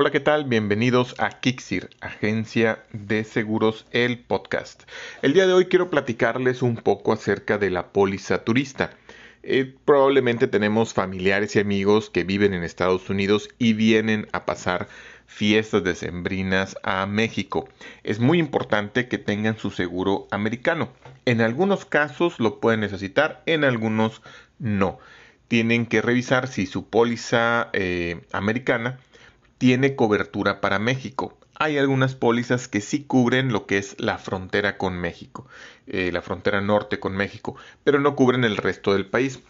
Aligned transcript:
Hola, 0.00 0.12
¿qué 0.12 0.20
tal? 0.20 0.44
Bienvenidos 0.44 1.16
a 1.18 1.40
Kixir, 1.40 1.90
Agencia 2.00 2.84
de 2.92 3.24
Seguros, 3.24 3.84
el 3.90 4.20
podcast. 4.20 4.84
El 5.22 5.32
día 5.32 5.48
de 5.48 5.54
hoy 5.54 5.64
quiero 5.64 5.90
platicarles 5.90 6.62
un 6.62 6.76
poco 6.76 7.12
acerca 7.12 7.58
de 7.58 7.70
la 7.70 7.88
póliza 7.88 8.44
turista. 8.44 8.92
Eh, 9.42 9.74
probablemente 9.84 10.46
tenemos 10.46 10.94
familiares 10.94 11.56
y 11.56 11.58
amigos 11.58 12.10
que 12.10 12.22
viven 12.22 12.54
en 12.54 12.62
Estados 12.62 13.10
Unidos 13.10 13.48
y 13.58 13.72
vienen 13.72 14.28
a 14.30 14.44
pasar 14.44 14.86
fiestas 15.26 15.82
decembrinas 15.82 16.76
a 16.84 17.04
México. 17.06 17.68
Es 18.04 18.20
muy 18.20 18.38
importante 18.38 19.08
que 19.08 19.18
tengan 19.18 19.58
su 19.58 19.72
seguro 19.72 20.28
americano. 20.30 20.92
En 21.24 21.40
algunos 21.40 21.84
casos 21.84 22.38
lo 22.38 22.60
pueden 22.60 22.78
necesitar, 22.78 23.42
en 23.46 23.64
algunos 23.64 24.22
no. 24.60 25.00
Tienen 25.48 25.86
que 25.86 26.02
revisar 26.02 26.46
si 26.46 26.66
su 26.66 26.88
póliza 26.88 27.70
eh, 27.72 28.20
americana 28.30 29.00
tiene 29.58 29.96
cobertura 29.96 30.60
para 30.60 30.78
México. 30.78 31.36
Hay 31.56 31.76
algunas 31.76 32.14
pólizas 32.14 32.68
que 32.68 32.80
sí 32.80 33.02
cubren 33.02 33.52
lo 33.52 33.66
que 33.66 33.78
es 33.78 33.96
la 33.98 34.18
frontera 34.18 34.78
con 34.78 34.96
México, 34.96 35.46
eh, 35.88 36.12
la 36.12 36.22
frontera 36.22 36.60
norte 36.60 37.00
con 37.00 37.16
México, 37.16 37.56
pero 37.82 37.98
no 37.98 38.14
cubren 38.14 38.44
el 38.44 38.56
resto 38.56 38.92
del 38.92 39.06
país. 39.06 39.40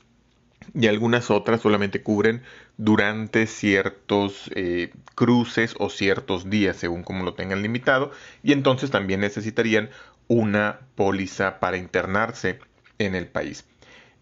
Y 0.74 0.86
algunas 0.86 1.30
otras 1.30 1.60
solamente 1.60 2.02
cubren 2.02 2.42
durante 2.76 3.46
ciertos 3.46 4.50
eh, 4.54 4.90
cruces 5.14 5.74
o 5.78 5.88
ciertos 5.88 6.50
días, 6.50 6.76
según 6.76 7.04
como 7.04 7.24
lo 7.24 7.34
tengan 7.34 7.62
limitado. 7.62 8.10
Y 8.42 8.52
entonces 8.52 8.90
también 8.90 9.20
necesitarían 9.20 9.90
una 10.26 10.80
póliza 10.94 11.58
para 11.60 11.78
internarse 11.78 12.58
en 12.98 13.14
el 13.14 13.26
país. 13.28 13.64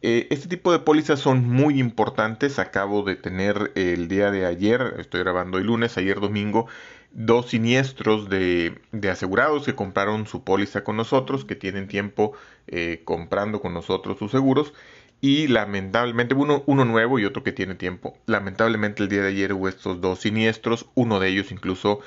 Eh, 0.03 0.27
este 0.31 0.49
tipo 0.49 0.73
de 0.73 0.79
pólizas 0.79 1.21
son 1.21 1.49
muy 1.49 1.81
importantes. 1.81 2.59
Acabo 2.59 3.03
de 3.03 3.17
tener 3.17 3.73
el 3.75 4.09
día 4.09 4.31
de 4.31 4.47
ayer, 4.47 4.95
estoy 4.99 5.21
grabando 5.21 5.59
el 5.59 5.67
lunes, 5.67 5.97
ayer 5.97 6.21
domingo, 6.21 6.67
dos 7.13 7.49
siniestros 7.51 8.29
de, 8.29 8.79
asegurados 9.11 9.65
que 9.65 9.75
compraron 9.75 10.27
su 10.27 10.45
póliza 10.45 10.85
con 10.85 10.97
nosotros, 10.97 11.45
que 11.45 11.57
tienen 11.57 11.89
tiempo 11.89 12.33
eh, 12.67 13.03
comprando 13.05 13.61
con 13.61 13.75
nosotros 13.75 14.19
sus 14.19 14.31
seguros. 14.31 14.75
Y 15.23 15.49
lamentablemente, 15.49 16.35
uno, 16.35 16.63
uno 16.67 16.85
nuevo 16.85 17.19
y 17.19 17.25
otro 17.25 17.43
que 17.43 17.53
tiene 17.53 17.75
tiempo. 17.75 18.19
Lamentablemente 18.27 19.03
el 19.03 19.09
día 19.09 19.23
de 19.23 19.29
ayer 19.29 19.55
hubo 19.55 19.69
estos 19.69 20.01
dos 20.03 20.21
siniestros, 20.21 20.87
uno 20.95 21.19
de 21.21 21.29
ellos 21.29 21.51
incluso 21.53 22.01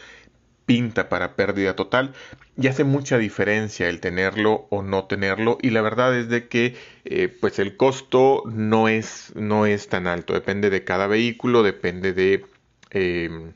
pinta 0.69 1.09
para 1.09 1.35
pérdida 1.35 1.75
total 1.75 2.13
y 2.55 2.67
hace 2.67 2.83
mucha 2.83 3.17
diferencia 3.17 3.89
el 3.89 3.99
tenerlo 3.99 4.67
o 4.69 4.83
no 4.83 5.05
tenerlo 5.05 5.57
y 5.63 5.71
la 5.71 5.81
verdad 5.81 6.15
es 6.15 6.29
de 6.29 6.47
que 6.47 6.75
eh, 7.05 7.27
pues 7.27 7.57
el 7.57 7.75
costo 7.75 8.43
no 8.45 8.87
es 8.87 9.33
no 9.35 9.65
es 9.65 9.87
tan 9.87 10.05
alto 10.05 10.35
depende 10.35 10.69
de 10.69 10.83
cada 10.83 11.07
vehículo 11.07 11.63
depende 11.63 12.13
de 12.13 12.45
em, 12.91 13.53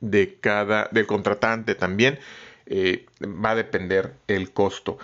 de 0.00 0.38
cada 0.40 0.88
del 0.90 1.06
contratante 1.06 1.76
también 1.76 2.18
eh, 2.66 3.06
va 3.22 3.50
a 3.50 3.54
depender 3.54 4.14
el 4.26 4.50
costo 4.50 4.98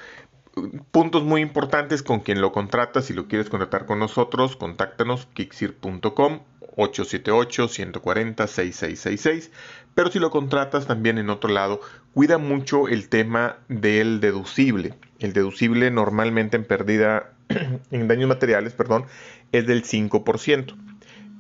puntos 0.91 1.23
muy 1.23 1.43
importantes 1.43 2.03
con 2.03 2.19
quien 2.19 2.41
lo 2.41 2.51
contrata 2.51 3.03
si 3.03 3.15
lo 3.15 3.29
quieres 3.29 3.51
contratar 3.51 3.87
con 3.87 4.01
nosotros 4.01 4.57
contáctanos 4.57 5.27
kixir.com 5.27 6.41
878-140-6666. 6.77 9.51
Pero 9.95 10.11
si 10.11 10.19
lo 10.19 10.31
contratas 10.31 10.87
también 10.87 11.19
en 11.19 11.31
otro 11.31 11.51
lado, 11.51 11.81
cuida 12.13 12.39
mucho 12.39 12.89
el 12.89 13.09
tema 13.09 13.59
del 13.69 14.21
deducible. 14.21 14.95
El 15.21 15.33
deducible 15.33 15.91
normalmente 15.91 16.57
en 16.57 16.65
pérdida, 16.65 17.33
en 17.91 18.09
daños 18.09 18.29
materiales, 18.29 18.73
perdón, 18.73 19.05
es 19.53 19.67
del 19.67 19.85
5%. 19.85 20.75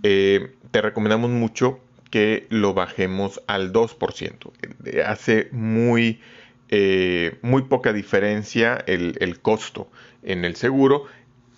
Eh, 0.05 0.55
te 0.70 0.82
recomendamos 0.82 1.30
mucho 1.30 1.80
que 2.10 2.47
lo 2.48 2.75
bajemos 2.75 3.42
al 3.48 3.72
2%. 3.72 4.53
Eh, 4.84 5.03
hace 5.03 5.48
muy, 5.50 6.20
eh, 6.69 7.38
muy 7.43 7.62
poca 7.62 7.93
diferencia 7.93 8.76
el, 8.87 9.16
el 9.20 9.41
costo 9.41 9.91
en 10.22 10.44
el 10.44 10.54
seguro 10.54 11.06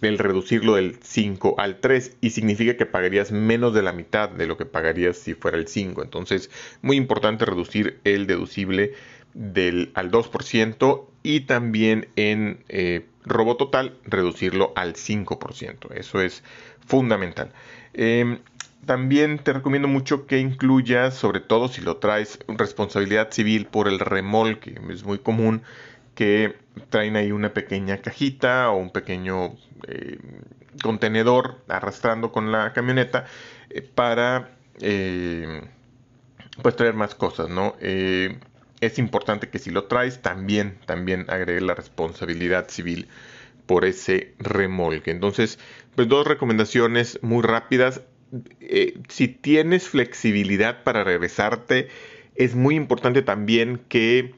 el 0.02 0.18
reducirlo 0.18 0.74
del 0.74 0.98
5 1.02 1.56
al 1.58 1.80
3 1.80 2.18
y 2.20 2.30
significa 2.30 2.76
que 2.76 2.86
pagarías 2.86 3.32
menos 3.32 3.74
de 3.74 3.82
la 3.82 3.92
mitad 3.92 4.28
de 4.28 4.46
lo 4.46 4.56
que 4.56 4.66
pagarías 4.66 5.16
si 5.16 5.34
fuera 5.34 5.56
el 5.56 5.68
5. 5.68 6.02
Entonces, 6.02 6.50
muy 6.82 6.96
importante 6.96 7.44
reducir 7.44 8.00
el 8.04 8.26
deducible 8.26 8.94
del, 9.34 9.90
al 9.94 10.10
2% 10.10 11.06
y 11.22 11.40
también 11.40 12.08
en 12.16 12.64
eh, 12.68 13.06
robo 13.24 13.56
total 13.56 13.96
reducirlo 14.04 14.72
al 14.76 14.94
5%. 14.94 15.92
Eso 15.94 16.20
es 16.20 16.42
fundamental. 16.86 17.52
Em, 17.94 18.38
también 18.84 19.38
te 19.38 19.52
recomiendo 19.52 19.88
mucho 19.88 20.26
que 20.26 20.38
incluyas, 20.38 21.14
sobre 21.14 21.40
todo 21.40 21.68
si 21.68 21.80
lo 21.80 21.96
traes, 21.96 22.38
responsabilidad 22.46 23.32
civil 23.32 23.66
por 23.66 23.88
el 23.88 23.98
remolque. 23.98 24.78
Es 24.90 25.04
muy 25.04 25.18
común 25.18 25.62
que 26.14 26.54
traen 26.88 27.16
ahí 27.16 27.32
una 27.32 27.52
pequeña 27.52 27.98
cajita 27.98 28.70
o 28.70 28.76
un 28.76 28.90
pequeño 28.90 29.56
eh, 29.86 30.18
contenedor 30.82 31.62
arrastrando 31.68 32.32
con 32.32 32.52
la 32.52 32.72
camioneta 32.72 33.26
eh, 33.70 33.82
para 33.82 34.50
eh, 34.80 35.62
pues 36.62 36.76
traer 36.76 36.94
más 36.94 37.14
cosas, 37.14 37.48
¿no? 37.48 37.76
es 37.80 38.98
importante 38.98 39.48
que 39.48 39.58
si 39.58 39.70
lo 39.70 39.84
traes 39.84 40.20
también, 40.20 40.78
también 40.86 41.24
agregue 41.28 41.62
la 41.62 41.74
responsabilidad 41.74 42.68
civil 42.68 43.08
por 43.64 43.84
ese 43.84 44.34
remolque. 44.38 45.10
Entonces, 45.10 45.58
pues 45.94 46.08
dos 46.08 46.26
recomendaciones 46.26 47.18
muy 47.22 47.42
rápidas. 47.42 48.02
si 49.08 49.28
tienes 49.28 49.88
flexibilidad 49.88 50.82
para 50.82 51.04
regresarte, 51.04 51.88
es 52.34 52.54
muy 52.54 52.76
importante 52.76 53.22
también 53.22 53.80
que 53.88 54.34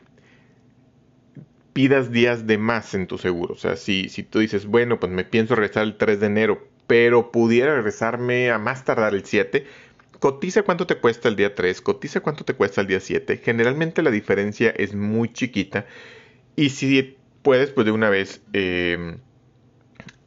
pidas 1.79 2.11
días 2.11 2.45
de 2.49 2.59
más 2.59 2.93
en 2.95 3.07
tu 3.07 3.19
seguro. 3.19 3.55
O 3.55 3.57
sea, 3.57 3.77
si, 3.77 4.09
si 4.09 4.25
tú 4.25 4.41
dices, 4.41 4.67
bueno, 4.67 4.99
pues 4.99 5.13
me 5.13 5.23
pienso 5.23 5.55
regresar 5.55 5.85
el 5.85 5.97
3 5.97 6.19
de 6.19 6.27
enero, 6.27 6.67
pero 6.89 7.31
pudiera 7.31 7.77
regresarme 7.77 8.51
a 8.51 8.59
más 8.59 8.85
tardar 8.85 9.15
el 9.15 9.25
7, 9.25 9.65
cotiza 10.19 10.65
cuánto 10.65 10.89
te 10.89 10.97
cuesta 10.97 11.29
el 11.29 11.37
día 11.37 11.55
3, 11.55 11.81
cotiza 11.81 12.19
cuánto 12.19 12.45
te 12.45 12.55
cuesta 12.55 12.81
el 12.81 12.89
día 12.89 12.99
7. 12.99 13.37
Generalmente 13.45 14.03
la 14.03 14.11
diferencia 14.11 14.71
es 14.71 14.97
muy 14.97 15.33
chiquita. 15.33 15.87
Y 16.57 16.71
si 16.71 17.17
puedes, 17.43 17.71
pues 17.71 17.85
de 17.85 17.93
una 17.93 18.11
vez 18.11 18.43
eh, 18.55 19.17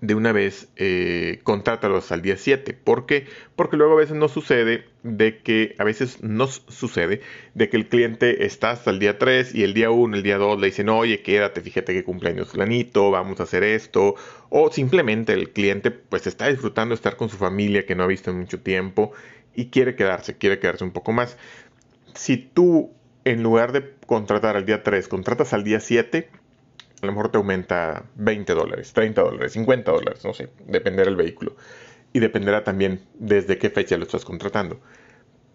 de 0.02 0.16
una 0.16 0.32
vez 0.32 0.68
eh, 0.78 1.40
contrátalos 1.44 2.12
al 2.12 2.24
día 2.24 2.36
7. 2.36 2.74
¿Por 2.74 3.06
qué? 3.06 3.28
Porque 3.56 3.78
luego 3.78 3.94
a 3.94 3.98
veces 3.98 4.16
no 4.16 4.28
sucede 4.28 4.86
de 5.04 5.38
que, 5.38 5.76
a 5.78 5.84
veces 5.84 6.24
nos 6.24 6.64
sucede 6.68 7.22
de 7.54 7.70
que 7.70 7.78
el 7.78 7.88
cliente 7.88 8.46
está 8.46 8.72
hasta 8.72 8.90
el 8.90 8.98
día 8.98 9.20
3 9.20 9.54
y 9.54 9.64
el 9.64 9.76
día 9.76 9.92
1, 9.92 10.18
el 10.18 10.24
día 10.24 10.38
2 10.38 10.60
le 10.60 10.68
dicen, 10.68 10.90
oye, 10.90 11.22
quédate, 11.22 11.62
fíjate 11.62 11.94
que 11.94 12.04
cumpleaños 12.04 12.50
fulanito, 12.50 13.12
vamos 13.12 13.40
a 13.40 13.44
hacer 13.44 13.64
esto. 13.64 14.16
O 14.50 14.72
simplemente 14.72 15.34
el 15.34 15.52
cliente 15.52 15.92
pues 15.92 16.26
está 16.26 16.48
disfrutando 16.48 16.94
de 16.94 16.96
estar 16.96 17.16
con 17.16 17.30
su 17.30 17.38
familia 17.38 17.86
que 17.86 17.96
no 17.96 18.04
ha 18.04 18.08
visto 18.08 18.32
en 18.32 18.40
mucho 18.40 18.60
tiempo 18.60 19.14
y 19.56 19.68
quiere 19.68 19.96
quedarse, 19.96 20.36
quiere 20.36 20.60
quedarse 20.60 20.84
un 20.84 20.92
poco 20.92 21.12
más. 21.12 21.38
Si 22.16 22.38
tú, 22.38 22.92
en 23.24 23.44
lugar 23.44 23.72
de 23.72 23.94
contratar 24.08 24.58
al 24.58 24.66
día 24.66 24.82
3, 24.82 25.08
contratas 25.08 25.54
al 25.54 25.64
día 25.64 25.80
7, 25.80 26.30
a 27.02 27.06
lo 27.06 27.12
mejor 27.12 27.30
te 27.30 27.38
aumenta 27.38 28.06
20 28.16 28.54
dólares, 28.54 28.94
30 28.94 29.22
dólares, 29.22 29.54
50 29.54 29.92
dólares, 29.92 30.24
no 30.24 30.34
sé, 30.34 30.50
dependerá 30.68 31.06
del 31.06 31.16
vehículo. 31.16 31.56
Y 32.14 32.20
dependerá 32.20 32.64
también 32.64 33.02
desde 33.16 33.58
qué 33.58 33.70
fecha 33.70 33.98
lo 33.98 34.04
estás 34.04 34.26
contratando. 34.26 34.80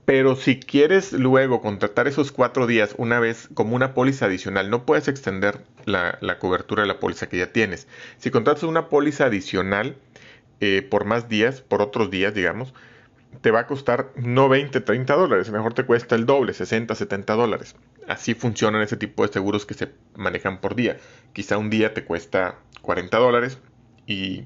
Pero 0.07 0.37
si 0.37 0.61
quieres 0.61 1.12
luego 1.12 1.61
contratar 1.61 2.07
esos 2.07 2.31
cuatro 2.31 2.67
días 2.67 2.95
una 2.97 3.19
vez 3.19 3.49
como 3.55 3.75
una 3.75 3.93
póliza 3.93 4.27
adicional, 4.27 4.71
no 4.71 4.87
puedes 4.87 5.09
extender 5.09 5.65
la, 5.84 6.19
cobertura 6.39 6.83
de 6.83 6.89
la 6.89 7.01
póliza 7.01 7.29
que 7.29 7.39
ya 7.39 7.53
tienes. 7.53 7.89
Si 8.19 8.31
contratas 8.31 8.63
una 8.63 8.89
póliza 8.89 9.27
adicional 9.27 9.97
eh, 10.61 10.87
por 10.89 11.04
más 11.04 11.28
días, 11.28 11.60
por 11.60 11.83
otros 11.83 12.10
días, 12.10 12.33
digamos, 12.34 12.72
te 13.41 13.50
va 13.50 13.60
a 13.60 13.66
costar 13.66 14.12
no 14.16 14.48
20, 14.48 14.80
30 14.80 15.15
dólares, 15.15 15.50
mejor 15.50 15.74
te 15.74 15.84
cuesta 15.84 16.15
el 16.15 16.27
doble, 16.27 16.53
60, 16.54 16.94
70 16.94 17.34
dólares. 17.34 17.77
Así 18.09 18.34
funcionan 18.34 18.83
ese 18.83 18.97
tipo 18.97 19.27
de 19.27 19.33
seguros 19.33 19.66
que 19.66 19.74
se 19.74 19.92
manejan 20.15 20.60
por 20.60 20.74
día. 20.74 20.98
Quizá 21.33 21.59
un 21.59 21.71
día 21.71 21.94
te 21.94 22.04
cuesta 22.04 22.56
40 22.83 23.16
dólares 23.18 23.59
y 24.06 24.44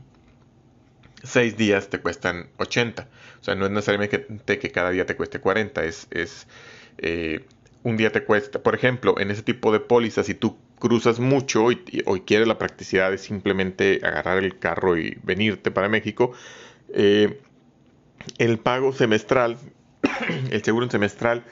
6 1.23 1.57
días 1.57 1.89
te 1.89 2.01
cuestan 2.01 2.49
80. 2.59 3.09
O 3.41 3.45
sea, 3.45 3.55
no 3.55 3.67
es 3.67 3.71
necesariamente 3.71 4.59
que, 4.59 4.71
cada 4.71 4.91
día 4.91 5.07
te 5.07 5.17
cueste 5.17 5.41
40, 5.41 5.85
es, 5.85 6.07
es 6.11 6.47
eh, 6.99 7.45
un 7.83 7.97
día 7.97 8.13
te 8.13 8.25
cuesta. 8.25 8.63
Por 8.63 8.75
ejemplo, 8.75 9.19
en 9.19 9.31
ese 9.31 9.43
tipo 9.43 9.73
de 9.73 9.81
pólizas, 9.81 10.27
si 10.27 10.35
tú 10.35 10.59
cruzas 10.79 11.21
mucho 11.21 11.71
y, 11.71 11.77
quieres 12.25 12.49
la 12.49 12.59
practicidad 12.59 13.11
de 13.11 13.19
simplemente 13.19 14.01
agarrar 14.03 14.39
el 14.39 14.59
carro 14.59 14.97
y 14.97 15.19
venirte 15.23 15.71
para 15.71 15.89
México, 15.89 16.33
eh, 16.93 17.41
el 18.39 18.59
pago 18.59 18.93
semestral, 18.93 19.59
el 20.51 20.63
seguro 20.63 20.91
semestral, 20.91 21.45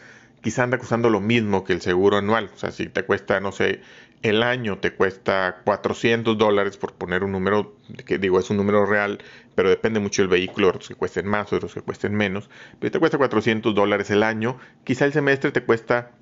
quizá 0.42 0.62
anda 0.62 0.78
costando 0.78 1.10
lo 1.10 1.20
mismo 1.20 1.64
que 1.64 1.72
el 1.72 1.80
seguro 1.80 2.18
anual. 2.18 2.50
O 2.54 2.58
sea, 2.58 2.70
si 2.70 2.88
te 2.88 3.04
cuesta, 3.04 3.40
no 3.40 3.52
sé, 3.52 3.80
el 4.22 4.42
año 4.42 4.78
te 4.78 4.92
cuesta 4.92 5.62
400 5.64 6.36
dólares, 6.36 6.76
por 6.76 6.94
poner 6.94 7.24
un 7.24 7.32
número, 7.32 7.76
que 8.04 8.18
digo 8.18 8.38
es 8.38 8.50
un 8.50 8.56
número 8.56 8.84
real, 8.86 9.18
pero 9.54 9.68
depende 9.68 10.00
mucho 10.00 10.22
del 10.22 10.28
vehículo, 10.28 10.68
otros 10.68 10.88
que 10.88 10.94
cuesten 10.94 11.26
más, 11.26 11.52
otros 11.52 11.74
que 11.74 11.82
cuesten 11.82 12.14
menos, 12.14 12.50
pero 12.80 12.90
te 12.90 12.98
cuesta 12.98 13.18
400 13.18 13.74
dólares 13.74 14.10
el 14.10 14.22
año, 14.22 14.58
quizá 14.84 15.04
el 15.04 15.12
semestre 15.12 15.52
te 15.52 15.62
cuesta 15.62 16.12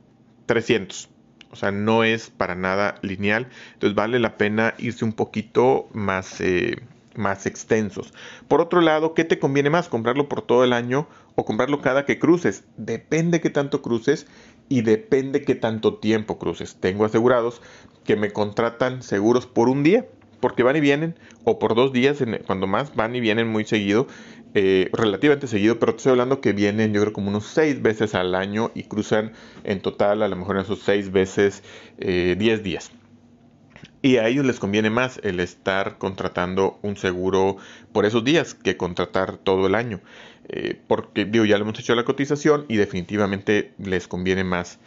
300. 0.46 1.10
O 1.50 1.56
sea, 1.56 1.70
no 1.70 2.04
es 2.04 2.28
para 2.28 2.54
nada 2.54 2.96
lineal. 3.02 3.48
Entonces 3.74 3.94
vale 3.94 4.18
la 4.18 4.36
pena 4.36 4.74
irse 4.78 5.04
un 5.04 5.12
poquito 5.12 5.88
más, 5.92 6.40
eh, 6.40 6.82
más 7.16 7.46
extensos. 7.46 8.12
Por 8.48 8.60
otro 8.60 8.80
lado, 8.80 9.14
¿qué 9.14 9.24
te 9.24 9.38
conviene 9.38 9.70
más? 9.70 9.88
¿Comprarlo 9.88 10.28
por 10.28 10.42
todo 10.42 10.64
el 10.64 10.72
año 10.72 11.08
o 11.34 11.44
comprarlo 11.44 11.80
cada 11.80 12.04
que 12.04 12.18
cruces? 12.18 12.64
Depende 12.76 13.40
qué 13.40 13.50
tanto 13.50 13.82
cruces 13.82 14.26
y 14.68 14.82
depende 14.82 15.42
qué 15.42 15.54
tanto 15.54 15.94
tiempo 15.94 16.38
cruces. 16.38 16.76
Tengo 16.80 17.04
asegurados 17.04 17.62
que 18.04 18.16
me 18.16 18.32
contratan 18.32 19.02
seguros 19.02 19.46
por 19.46 19.68
un 19.68 19.82
día, 19.82 20.06
porque 20.40 20.62
van 20.62 20.76
y 20.76 20.80
vienen, 20.80 21.16
o 21.44 21.58
por 21.58 21.74
dos 21.74 21.92
días, 21.92 22.22
cuando 22.46 22.66
más 22.66 22.94
van 22.94 23.16
y 23.16 23.20
vienen 23.20 23.48
muy 23.48 23.64
seguido, 23.64 24.06
eh, 24.54 24.88
relativamente 24.92 25.48
seguido, 25.48 25.78
pero 25.78 25.94
estoy 25.94 26.12
hablando 26.12 26.40
que 26.40 26.52
vienen 26.52 26.94
yo 26.94 27.02
creo 27.02 27.12
como 27.12 27.28
unos 27.28 27.44
seis 27.44 27.82
veces 27.82 28.14
al 28.14 28.34
año 28.34 28.70
y 28.74 28.84
cruzan 28.84 29.32
en 29.64 29.82
total 29.82 30.22
a 30.22 30.28
lo 30.28 30.36
mejor 30.36 30.56
en 30.56 30.62
esos 30.62 30.78
seis 30.78 31.12
veces 31.12 31.62
eh, 31.98 32.36
diez 32.38 32.62
días. 32.62 32.90
Y 34.06 34.18
a 34.18 34.28
ellos 34.28 34.46
les 34.46 34.60
conviene 34.60 34.88
más 34.88 35.18
el 35.24 35.40
estar 35.40 35.98
contratando 35.98 36.78
un 36.82 36.96
seguro 36.96 37.56
por 37.90 38.06
esos 38.06 38.22
días 38.22 38.54
que 38.54 38.76
contratar 38.76 39.36
todo 39.36 39.66
el 39.66 39.74
año. 39.74 40.00
Eh, 40.48 40.80
porque 40.86 41.24
digo, 41.24 41.44
ya 41.44 41.56
le 41.56 41.62
hemos 41.62 41.76
hecho 41.80 41.92
la 41.96 42.04
cotización 42.04 42.66
y 42.68 42.76
definitivamente 42.76 43.72
les 43.78 44.06
conviene 44.06 44.44
más 44.44 44.78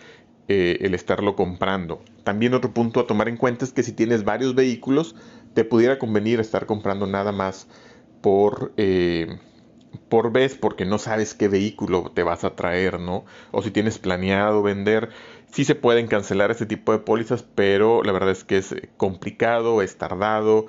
eh, 0.47 0.77
el 0.79 0.93
estarlo 0.93 1.35
comprando. 1.35 2.01
También 2.23 2.53
otro 2.53 2.73
punto 2.73 3.01
a 3.01 3.07
tomar 3.07 3.27
en 3.27 3.35
cuenta 3.35 3.65
es 3.65 3.73
que 3.73 3.83
si 3.83 3.91
tienes 3.91 4.23
varios 4.23 4.55
vehículos, 4.55 5.17
te 5.53 5.65
pudiera 5.65 5.99
convenir 5.99 6.39
estar 6.39 6.65
comprando 6.65 7.05
nada 7.05 7.33
más 7.33 7.67
por, 8.21 8.71
eh, 8.77 9.37
por 10.09 10.31
vez 10.31 10.55
porque 10.55 10.85
no 10.85 10.97
sabes 10.97 11.33
qué 11.33 11.47
vehículo 11.47 12.11
te 12.13 12.23
vas 12.23 12.43
a 12.43 12.55
traer, 12.55 12.99
¿no? 12.99 13.25
O 13.51 13.61
si 13.61 13.71
tienes 13.71 13.99
planeado 13.99 14.61
vender, 14.61 15.09
sí 15.51 15.65
se 15.65 15.75
pueden 15.75 16.07
cancelar 16.07 16.51
este 16.51 16.65
tipo 16.65 16.91
de 16.91 16.99
pólizas, 16.99 17.43
pero 17.43 18.03
la 18.03 18.11
verdad 18.11 18.31
es 18.31 18.43
que 18.43 18.57
es 18.57 18.75
complicado, 18.97 19.81
es 19.81 19.97
tardado, 19.97 20.65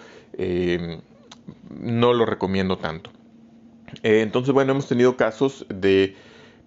no 1.71 2.13
lo 2.13 2.27
recomiendo 2.27 2.79
tanto. 2.79 3.11
Eh, 4.03 4.21
entonces, 4.23 4.53
bueno, 4.53 4.73
hemos 4.73 4.87
tenido 4.87 5.17
casos 5.17 5.67
de 5.69 6.17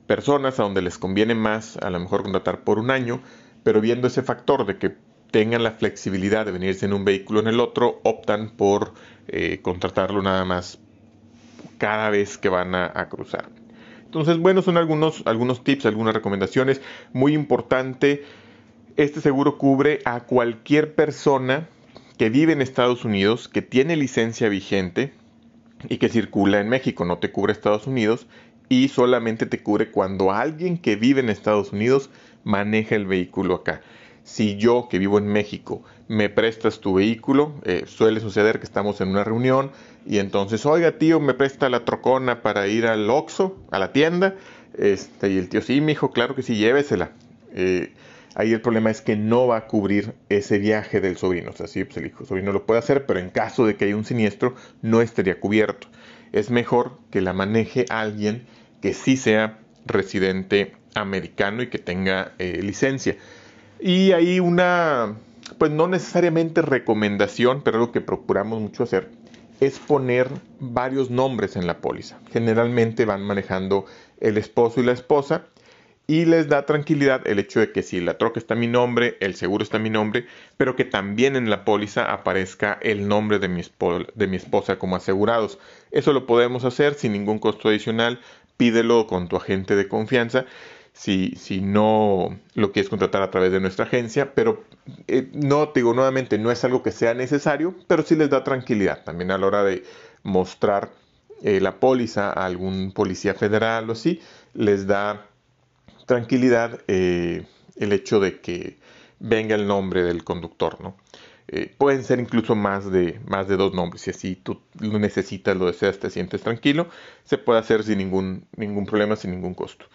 personas 0.07 0.59
a 0.59 0.63
donde 0.63 0.81
les 0.81 0.97
conviene 0.97 1.35
más 1.35 1.77
a 1.77 1.89
lo 1.89 1.99
mejor 1.99 2.23
contratar 2.23 2.63
por 2.63 2.79
un 2.79 2.91
año, 2.91 3.21
pero 3.63 3.81
viendo 3.81 4.07
ese 4.07 4.21
factor 4.23 4.65
de 4.65 4.77
que 4.77 4.95
tengan 5.31 5.63
la 5.63 5.71
flexibilidad 5.71 6.45
de 6.45 6.51
venirse 6.51 6.85
en 6.85 6.93
un 6.93 7.05
vehículo 7.05 7.39
en 7.39 7.47
el 7.47 7.59
otro, 7.59 8.01
optan 8.03 8.51
por 8.51 8.93
eh, 9.27 9.61
contratarlo 9.61 10.21
nada 10.21 10.45
más 10.45 10.79
cada 11.83 12.09
vez 12.09 12.37
que 12.37 12.47
van 12.47 12.75
a, 12.75 13.09
cruzar. 13.09 13.49
Entonces, 14.05 14.37
bueno, 14.37 14.61
son 14.61 14.77
algunos, 14.77 15.21
algunos 15.25 15.65
tips, 15.65 15.85
algunas 15.85 16.13
recomendaciones. 16.13 16.79
Muy 17.11 17.33
importante, 17.33 18.23
este 18.95 19.19
seguro 19.19 19.57
cubre 19.57 19.99
a 20.05 20.21
cualquier 20.21 20.95
persona 20.95 21.67
que 22.17 22.29
vive 22.29 22.53
en 22.53 22.61
Estados 22.61 23.03
Unidos, 23.03 23.49
que 23.49 23.61
tiene 23.61 23.97
licencia 23.97 24.47
vigente, 24.47 25.11
y 25.89 25.97
que 25.97 26.07
circula 26.07 26.61
en 26.61 26.69
México, 26.69 27.03
no 27.03 27.17
te 27.17 27.33
cubre 27.33 27.51
Estados 27.51 27.85
Unidos 27.85 28.27
y 28.69 28.87
solamente 28.87 29.45
te 29.45 29.61
cubre 29.61 29.91
cuando 29.91 30.31
alguien 30.31 30.77
que 30.77 30.95
vive 30.95 31.19
en 31.19 31.29
Estados 31.29 31.73
Unidos 31.73 32.09
maneja 32.45 32.95
el 32.95 33.07
vehículo 33.07 33.55
acá. 33.55 33.81
Si 34.23 34.55
yo 34.55 34.87
que 34.89 34.99
vivo 34.99 35.17
en 35.17 35.27
México 35.27 35.83
me 36.07 36.29
prestas 36.29 36.79
tu 36.79 36.95
vehículo, 36.95 37.53
eh, 37.63 37.83
suele 37.87 38.19
suceder 38.19 38.59
que 38.59 38.65
estamos 38.65 38.99
en 39.01 39.09
una 39.09 39.23
reunión 39.23 39.71
y 40.05 40.19
entonces, 40.19 40.65
oiga 40.65 40.97
tío, 40.97 41.19
me 41.19 41.33
presta 41.33 41.69
la 41.69 41.85
trocona 41.85 42.41
para 42.41 42.67
ir 42.67 42.85
al 42.87 43.09
Oxxo, 43.09 43.57
a 43.71 43.79
la 43.79 43.91
tienda, 43.93 44.35
este, 44.77 45.29
y 45.29 45.37
el 45.37 45.49
tío, 45.49 45.61
sí, 45.61 45.81
mi 45.81 45.93
hijo, 45.93 46.11
claro 46.11 46.35
que 46.35 46.43
sí, 46.43 46.55
llévesela. 46.55 47.11
Eh, 47.53 47.93
Ahí 48.35 48.51
el 48.51 48.61
problema 48.61 48.89
es 48.89 49.01
que 49.01 49.15
no 49.15 49.45
va 49.47 49.57
a 49.57 49.67
cubrir 49.67 50.15
ese 50.29 50.57
viaje 50.57 50.99
del 51.01 51.17
sobrino. 51.17 51.51
O 51.51 51.53
sea, 51.53 51.67
sí, 51.67 51.83
pues 51.83 51.97
el 51.97 52.07
hijo 52.07 52.25
sobrino 52.25 52.51
lo 52.51 52.65
puede 52.65 52.79
hacer, 52.79 53.05
pero 53.05 53.19
en 53.19 53.29
caso 53.29 53.65
de 53.65 53.75
que 53.75 53.85
haya 53.85 53.95
un 53.95 54.05
siniestro, 54.05 54.55
no 54.81 55.01
estaría 55.01 55.39
cubierto. 55.39 55.87
Es 56.31 56.49
mejor 56.49 56.97
que 57.11 57.21
la 57.21 57.33
maneje 57.33 57.85
alguien 57.89 58.47
que 58.81 58.93
sí 58.93 59.17
sea 59.17 59.59
residente 59.85 60.73
americano 60.95 61.61
y 61.61 61.67
que 61.67 61.77
tenga 61.77 62.33
eh, 62.39 62.59
licencia. 62.63 63.17
Y 63.79 64.13
hay 64.13 64.39
una, 64.39 65.15
pues 65.57 65.71
no 65.71 65.87
necesariamente 65.87 66.61
recomendación, 66.61 67.61
pero 67.61 67.77
algo 67.77 67.91
que 67.91 68.01
procuramos 68.01 68.61
mucho 68.61 68.83
hacer, 68.83 69.09
es 69.59 69.79
poner 69.79 70.29
varios 70.59 71.09
nombres 71.09 71.55
en 71.55 71.67
la 71.67 71.77
póliza. 71.77 72.19
Generalmente 72.31 73.05
van 73.05 73.21
manejando 73.21 73.85
el 74.19 74.37
esposo 74.37 74.81
y 74.81 74.83
la 74.83 74.91
esposa 74.91 75.45
y 76.05 76.25
les 76.25 76.49
da 76.49 76.65
tranquilidad 76.65 77.25
el 77.27 77.39
hecho 77.39 77.61
de 77.61 77.71
que 77.71 77.81
si 77.81 78.01
la 78.01 78.17
troca 78.17 78.39
está 78.39 78.55
mi 78.55 78.67
nombre, 78.67 79.15
el 79.21 79.35
seguro 79.35 79.63
está 79.63 79.79
mi 79.79 79.89
nombre, 79.89 80.25
pero 80.57 80.75
que 80.75 80.83
también 80.83 81.35
en 81.35 81.49
la 81.49 81.63
póliza 81.63 82.11
aparezca 82.11 82.77
el 82.81 83.07
nombre 83.07 83.39
de 83.39 83.47
mi, 83.47 83.61
de 84.15 84.27
mi 84.27 84.35
esposa 84.35 84.77
como 84.77 84.97
asegurados. 84.97 85.59
Eso 85.91 86.11
lo 86.11 86.25
podemos 86.25 86.65
hacer 86.65 86.95
sin 86.95 87.13
ningún 87.13 87.39
costo 87.39 87.69
adicional, 87.69 88.19
pídelo 88.57 89.07
con 89.07 89.29
tu 89.29 89.37
agente 89.37 89.75
de 89.75 89.87
confianza. 89.87 90.45
Si, 90.93 91.59
no 91.61 92.39
lo 92.53 92.71
quieres 92.71 92.89
contratar 92.89 93.23
a 93.23 93.31
través 93.31 93.51
de 93.51 93.59
nuestra 93.59 93.85
agencia, 93.85 94.35
pero 94.35 94.63
eh, 95.07 95.27
no, 95.33 95.69
te 95.69 95.79
digo 95.79 95.93
nuevamente, 95.93 96.37
no 96.37 96.51
es 96.51 96.63
algo 96.63 96.83
que 96.83 96.91
sea 96.91 97.15
necesario, 97.15 97.75
pero 97.87 98.03
sí 98.03 98.15
les 98.15 98.29
da 98.29 98.43
tranquilidad 98.43 99.03
también 99.03 99.31
a 99.31 99.37
la 99.39 99.47
hora 99.47 99.63
de 99.63 99.83
mostrar 100.21 100.91
eh, 101.41 101.59
la 101.59 101.79
póliza 101.79 102.29
a 102.29 102.45
algún 102.45 102.91
policía 102.91 103.33
federal 103.33 103.89
o 103.89 103.93
así, 103.93 104.21
les 104.53 104.85
da 104.85 105.25
tranquilidad 106.05 106.79
eh, 106.87 107.47
el 107.75 107.91
hecho 107.91 108.19
de 108.19 108.39
que 108.39 108.77
venga 109.19 109.55
el 109.55 109.67
nombre 109.67 110.03
del 110.03 110.23
conductor, 110.23 110.79
¿no? 110.79 110.95
Pueden 111.77 112.03
ser 112.03 112.19
incluso 112.19 112.55
más 112.55 112.89
de, 112.89 113.19
más 113.27 113.47
de 113.47 113.57
dos 113.57 113.73
nombres. 113.73 114.01
Si 114.01 114.09
así 114.09 114.35
tú 114.35 114.61
lo 114.79 114.97
necesitas, 114.97 115.55
lo 115.55 115.67
deseas, 115.67 115.99
te 115.99 116.09
sientes 116.09 116.41
tranquilo, 116.41 116.87
se 117.25 117.37
puede 117.37 117.59
hacer 117.59 117.83
sin 117.83 117.99
ningún, 117.99 118.47
ningún 118.55 118.87
problema, 118.87 119.15
sin 119.15 119.31
ningún 119.31 119.53
costo. 119.53 119.85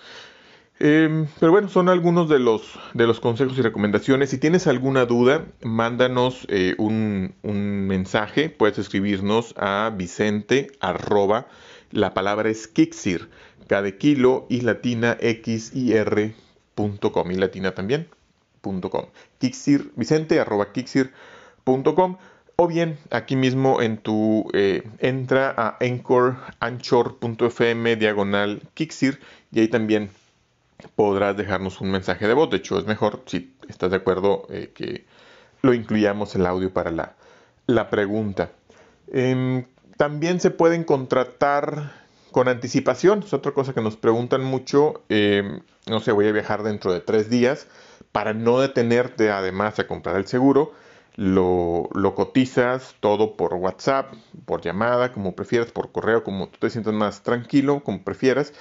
Em, 0.81 1.27
pero 1.41 1.51
bueno, 1.51 1.69
son 1.69 1.89
algunos 1.89 2.29
de 2.29 2.39
los, 2.39 2.79
de 2.95 3.07
los 3.07 3.19
consejos 3.19 3.59
y 3.59 3.63
recomendaciones. 3.63 4.31
Si 4.31 4.39
tienes 4.39 4.67
alguna 4.67 5.07
duda, 5.07 5.45
mándanos 5.63 6.47
eh, 6.49 6.75
un, 6.79 7.35
un, 7.43 7.87
mensaje. 7.87 8.49
Puedes 8.49 8.79
escribirnos 8.79 9.55
a 9.57 9.93
Vicente 9.97 10.71
arroba, 10.81 11.49
la 11.91 12.15
palabra 12.15 12.49
es 12.49 12.69
Kixir 12.69 13.29
cada 13.69 13.93
kilo 13.93 14.47
y 14.49 14.63
latina 14.63 15.17
x 15.21 15.73
y 15.75 15.93
r 15.93 16.35
punto 16.75 17.13
com, 17.13 17.31
y 17.31 17.35
latina 17.35 17.73
también 17.75 18.09
punto 18.61 18.91
com. 18.91 19.07
Kixir, 19.39 19.93
Vicente 19.95 20.41
arroba 20.41 20.73
kixir.com 20.73 22.17
o 22.57 22.67
bien 22.67 22.99
aquí 23.11 23.37
mismo 23.37 23.81
en 23.81 23.99
tu 23.99 24.51
eh, 24.53 24.83
entra 24.99 25.55
a 25.57 25.77
anchor 25.81 26.39
anchor.fm 26.59 27.97
diagonal 27.97 28.63
Kixir 28.75 29.21
y 29.53 29.61
ahí 29.61 29.69
también 29.69 30.11
podrás 30.95 31.37
dejarnos 31.37 31.81
un 31.81 31.91
mensaje 31.91 32.27
de 32.27 32.35
voz. 32.35 32.51
De 32.51 32.59
hecho, 32.59 32.79
es 32.79 32.87
mejor 32.87 33.23
si 33.27 33.55
estás 33.69 33.91
de 33.91 33.97
acuerdo 33.97 34.47
eh, 34.51 34.71
que 34.75 35.05
lo 35.63 35.75
incluyamos 35.75 36.35
el 36.35 36.47
audio 36.47 36.73
para 36.73 36.91
la, 36.91 37.15
la 37.67 37.91
pregunta. 37.91 38.51
Em, 39.13 39.67
también 39.97 40.41
se 40.41 40.51
pueden 40.51 40.85
contratar 40.85 41.93
con 42.31 42.49
anticipación. 42.49 43.23
Es 43.25 43.33
otra 43.33 43.53
cosa 43.53 43.75
que 43.75 43.81
nos 43.81 43.97
preguntan 43.97 44.45
mucho. 44.45 45.03
Eh, 45.09 45.61
no 45.87 46.01
sé, 46.01 46.13
voy 46.13 46.29
a 46.29 46.33
viajar 46.33 46.63
dentro 46.63 46.93
de 46.93 47.01
tres 47.01 47.31
días. 47.31 47.67
Para 48.13 48.33
no 48.33 48.61
detenerte 48.61 49.31
además 49.31 49.79
a 49.79 49.87
comprar 49.87 50.17
el 50.17 50.27
seguro, 50.27 50.73
lo, 51.17 51.89
lo, 51.93 52.15
cotizas 52.15 52.95
todo 53.01 53.37
por 53.37 53.55
WhatsApp, 53.55 54.15
por 54.47 54.63
llamada, 54.63 55.13
como 55.13 55.35
prefieras, 55.35 55.73
por 55.73 55.93
correo, 55.93 56.25
como 56.25 56.49
tú 56.49 56.59
te 56.59 56.71
sientas 56.71 56.95
más 56.95 57.23
tranquilo, 57.23 57.83
como 57.85 58.03
prefieras. 58.03 58.55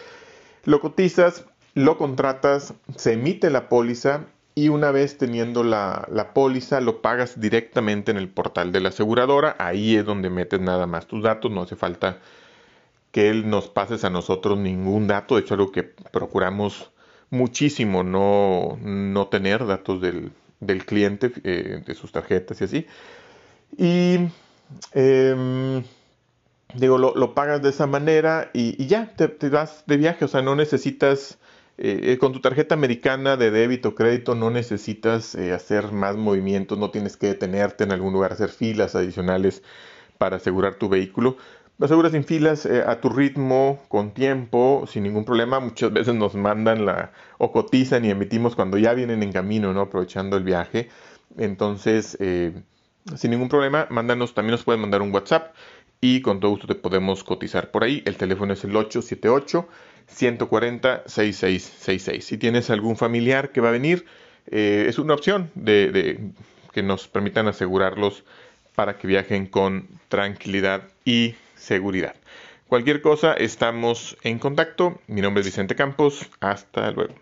Lo 0.65 0.81
cotizas, 0.81 1.45
lo 1.77 1.95
contratas, 1.95 2.73
se 2.95 3.13
emite 3.13 3.51
la 3.51 3.69
póliza 3.69 4.25
y 4.55 4.69
una 4.69 4.89
vez 4.89 5.19
teniendo 5.19 5.63
la, 5.63 6.07
la, 6.11 6.33
póliza 6.33 6.81
lo 6.81 7.03
pagas 7.03 7.39
directamente 7.39 8.09
en 8.09 8.17
el 8.17 8.29
portal 8.29 8.71
de 8.71 8.79
la 8.79 8.89
aseguradora. 8.89 9.55
Ahí 9.59 9.95
es 9.95 10.03
donde 10.03 10.31
metes 10.31 10.59
nada 10.59 10.87
más 10.87 11.05
tus 11.05 11.21
datos, 11.21 11.51
no 11.51 11.61
hace 11.61 11.75
falta 11.75 12.17
que 13.11 13.29
él 13.29 13.47
nos 13.47 13.67
pases 13.67 14.03
a 14.03 14.09
nosotros 14.09 14.57
ningún 14.57 15.05
dato, 15.05 15.35
de 15.35 15.41
hecho 15.41 15.53
algo 15.53 15.71
que 15.71 15.83
procuramos 15.83 16.91
muchísimo 17.29 18.03
no, 18.03 18.79
no 18.81 19.27
tener 19.27 19.67
datos 19.67 20.01
del, 20.01 20.31
del 20.59 20.83
cliente, 20.83 21.31
eh, 21.43 21.83
de 21.85 21.93
sus 21.93 22.11
tarjetas 22.11 22.59
y 22.59 22.63
así. 22.63 22.87
Y 23.77 24.17
em, 24.93 25.83
digo, 26.73 26.97
lo, 26.97 27.13
lo, 27.13 27.35
pagas 27.35 27.61
de 27.61 27.69
esa 27.69 27.85
manera 27.85 28.49
y, 28.51 28.83
ya, 28.87 29.13
te, 29.15 29.27
te, 29.27 29.49
vas 29.49 29.83
de 29.85 29.97
viaje, 29.97 30.25
o 30.25 30.27
sea, 30.27 30.41
no 30.41 30.55
necesitas 30.55 31.37
Eh, 31.79 32.13
eh, 32.13 32.17
con 32.17 32.33
tu 32.33 32.39
tarjeta 32.41 32.73
americana 32.73 33.37
de 33.37 33.51
débito 33.51 33.89
o 33.89 33.95
crédito 33.95 34.33
no 34.33 34.49
necesitas 34.49 35.35
eh, 35.35 35.53
hacer 35.53 35.91
más 35.91 36.15
movimientos, 36.15 36.79
no 36.79 36.89
tienes 36.89 37.17
que 37.17 37.27
detenerte 37.27 37.83
en 37.83 37.91
algún 37.91 38.13
lugar, 38.13 38.33
hacer 38.33 38.49
filas 38.49 38.95
adicionales 38.95 39.61
para 40.17 40.37
asegurar 40.37 40.75
tu 40.75 40.89
vehículo. 40.89 41.37
Lo 41.77 41.85
aseguras 41.85 42.13
sin 42.13 42.23
filas, 42.23 42.65
a 42.65 42.99
tu 43.01 43.09
ritmo, 43.09 43.83
con 43.87 44.11
tiempo, 44.11 44.85
sin 44.87 45.03
ningún 45.03 45.25
problema. 45.25 45.59
Muchas 45.59 45.93
veces 45.93 46.15
nos 46.15 46.33
mandan 46.33 46.87
la 46.87 47.11
o 47.37 47.51
cotizan 47.51 48.03
y 48.03 48.09
emitimos 48.09 48.55
cuando 48.55 48.79
ya 48.79 48.93
vienen 48.95 49.21
en 49.21 49.31
camino, 49.31 49.71
¿no? 49.73 49.81
aprovechando 49.81 50.37
el 50.37 50.43
viaje. 50.43 50.89
Entonces, 51.37 52.17
sin 52.19 53.31
ningún 53.31 53.49
problema, 53.49 53.85
mándanos, 53.91 54.33
también 54.33 54.53
nos 54.53 54.63
pueden 54.63 54.81
mandar 54.81 55.03
un 55.03 55.13
WhatsApp 55.13 55.53
y 56.01 56.21
con 56.21 56.39
todo 56.39 56.49
gusto 56.49 56.65
te 56.65 56.73
podemos 56.73 57.23
cotizar 57.23 57.69
por 57.69 57.83
ahí. 57.83 58.01
El 58.05 58.17
teléfono 58.17 58.53
es 58.53 58.63
el 58.63 58.75
878 58.75 59.67
140 60.07 61.03
6666. 61.05 62.25
Si 62.25 62.37
tienes 62.37 62.69
algún 62.69 62.97
familiar 62.97 63.51
que 63.51 63.61
va 63.61 63.69
a 63.69 63.71
venir, 63.71 64.05
eh, 64.49 64.85
es 64.87 64.99
una 64.99 65.13
opción 65.13 65.51
de, 65.55 66.31
que 66.73 66.83
nos 66.83 67.07
permitan 67.07 67.47
asegurarlos 67.47 68.23
para 68.75 68.97
que 68.97 69.07
viajen 69.07 69.47
con 69.47 69.87
tranquilidad 70.09 70.83
y 71.05 71.35
seguridad. 71.55 72.15
Cualquier 72.67 73.01
cosa, 73.01 73.33
estamos 73.33 74.17
en 74.23 74.39
contacto. 74.39 74.99
Mi 75.07 75.21
nombre 75.21 75.41
es 75.41 75.47
Vicente 75.47 75.75
Campos. 75.75 76.27
Hasta 76.41 76.91
luego. 76.91 77.15